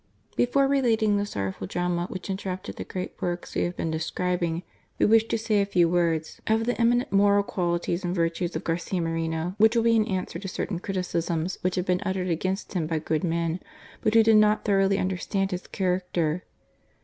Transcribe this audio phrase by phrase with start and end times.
[0.35, 4.63] Before relating the sorrowful drama which inter rupted the great w^orks we have been describing,
[4.97, 8.63] we wish to say a few words of the eminent moral qualities and virtues of
[8.63, 12.73] Garcia Moreno, which will be an answer to certain criticisms which have been uttered against
[12.73, 13.59] him by good men,
[14.01, 16.45] but who did not thoroughly understand his character.